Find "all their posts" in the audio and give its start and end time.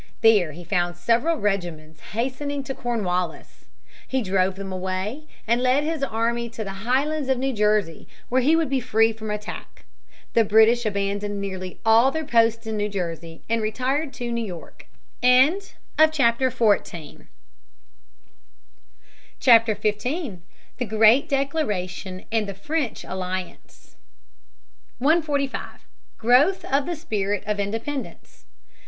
11.85-12.65